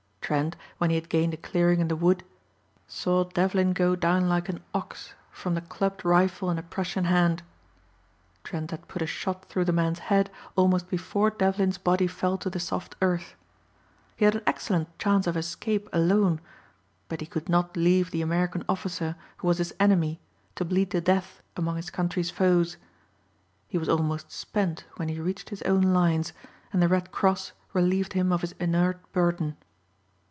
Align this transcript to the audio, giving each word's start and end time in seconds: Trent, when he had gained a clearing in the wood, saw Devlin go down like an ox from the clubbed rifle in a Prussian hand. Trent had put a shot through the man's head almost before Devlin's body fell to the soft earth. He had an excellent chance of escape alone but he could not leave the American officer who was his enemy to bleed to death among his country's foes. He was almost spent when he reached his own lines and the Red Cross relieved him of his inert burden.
Trent, 0.23 0.55
when 0.77 0.89
he 0.89 0.95
had 0.95 1.09
gained 1.09 1.33
a 1.33 1.35
clearing 1.37 1.81
in 1.81 1.89
the 1.89 1.95
wood, 1.97 2.23
saw 2.87 3.25
Devlin 3.25 3.73
go 3.73 3.97
down 3.97 4.29
like 4.29 4.47
an 4.47 4.63
ox 4.73 5.13
from 5.29 5.55
the 5.55 5.61
clubbed 5.61 6.05
rifle 6.05 6.49
in 6.49 6.57
a 6.57 6.63
Prussian 6.63 7.03
hand. 7.03 7.43
Trent 8.45 8.71
had 8.71 8.87
put 8.87 9.01
a 9.01 9.05
shot 9.07 9.43
through 9.43 9.65
the 9.65 9.73
man's 9.73 9.99
head 10.07 10.31
almost 10.55 10.87
before 10.89 11.31
Devlin's 11.31 11.77
body 11.77 12.07
fell 12.07 12.37
to 12.37 12.49
the 12.49 12.61
soft 12.61 12.95
earth. 13.01 13.35
He 14.15 14.23
had 14.23 14.35
an 14.37 14.43
excellent 14.47 14.97
chance 14.97 15.27
of 15.27 15.35
escape 15.35 15.89
alone 15.91 16.39
but 17.09 17.19
he 17.19 17.27
could 17.27 17.49
not 17.49 17.75
leave 17.75 18.11
the 18.11 18.21
American 18.21 18.63
officer 18.69 19.17
who 19.39 19.49
was 19.49 19.57
his 19.57 19.75
enemy 19.81 20.21
to 20.55 20.63
bleed 20.63 20.91
to 20.91 21.01
death 21.01 21.41
among 21.57 21.75
his 21.75 21.89
country's 21.89 22.29
foes. 22.31 22.77
He 23.67 23.77
was 23.77 23.89
almost 23.89 24.31
spent 24.31 24.85
when 24.95 25.09
he 25.09 25.19
reached 25.19 25.49
his 25.49 25.61
own 25.63 25.81
lines 25.81 26.31
and 26.71 26.81
the 26.81 26.87
Red 26.87 27.11
Cross 27.11 27.51
relieved 27.73 28.13
him 28.13 28.31
of 28.31 28.39
his 28.39 28.53
inert 28.61 29.11
burden. 29.11 29.57